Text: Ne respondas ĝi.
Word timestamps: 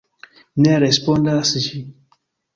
Ne 0.67 0.71
respondas 0.85 1.53
ĝi. 1.67 1.85